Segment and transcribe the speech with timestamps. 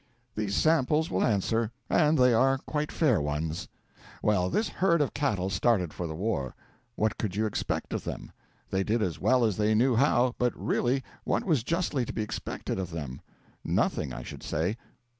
[0.33, 3.67] These samples will answer and they are quite fair ones.
[4.23, 6.55] Well, this herd of cattle started for the war.
[6.95, 8.31] What could you expect of them?
[8.71, 12.23] They did as well as they knew how, but really what was justly to be
[12.23, 13.21] expected of them?
[13.63, 14.75] Nothing, I should say.